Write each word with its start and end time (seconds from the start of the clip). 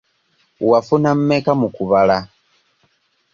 Wafuna 0.69 1.09
mmeka 1.17 1.51
mu 1.59 1.67
kubala? 1.75 2.17